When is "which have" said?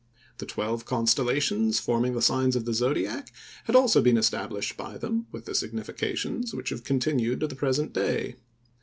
6.55-6.83